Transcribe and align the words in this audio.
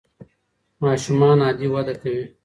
ماشومان 0.83 1.37
عادي 1.45 1.67
وده 1.73 1.93
کوي. 2.01 2.23